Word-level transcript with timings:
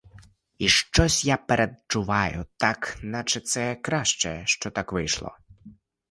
І 0.57 0.67
щось 0.69 1.25
я 1.25 1.37
передчуваю— 1.37 2.45
так 2.57 2.97
наче 3.03 3.39
це 3.39 3.75
краще, 3.75 4.41
що 4.45 4.71
так 4.71 4.91
вийшло. 4.93 5.37